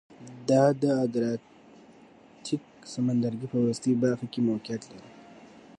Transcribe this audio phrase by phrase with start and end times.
[0.49, 2.63] دا د ادریاتیک
[2.93, 5.11] سمندرګي په وروستۍ برخه کې موقعیت لري